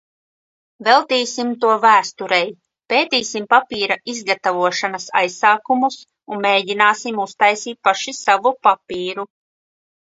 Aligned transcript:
Veltīsim 0.85 1.51
to 1.65 1.73
vēsturei. 1.83 2.47
Pētīsim 2.95 3.47
papīra 3.53 3.99
izgatavošanas 4.15 5.07
aizsākumus 5.23 6.01
un 6.33 6.45
mēģināsim 6.51 7.25
uztaisīt 7.29 7.83
paši 7.91 8.19
savu 8.25 8.59
papīru. 8.71 9.33